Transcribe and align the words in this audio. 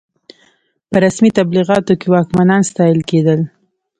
په 0.89 0.95
رسمي 1.03 1.31
تبلیغاتو 1.39 1.93
کې 1.99 2.07
واکمنان 2.13 2.61
ستایل 2.71 2.99
کېدل. 3.09 3.39